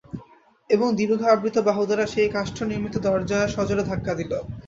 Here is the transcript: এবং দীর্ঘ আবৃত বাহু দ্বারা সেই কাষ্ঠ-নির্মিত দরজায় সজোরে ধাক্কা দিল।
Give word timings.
এবং 0.69 0.87
দীর্ঘ 0.95 1.21
আবৃত 1.31 1.55
বাহু 1.67 1.81
দ্বারা 1.85 2.05
সেই 2.07 2.29
কাষ্ঠ-নির্মিত 2.29 2.95
দরজায় 3.05 3.51
সজোরে 3.55 3.83
ধাক্কা 3.89 4.13
দিল। 4.19 4.31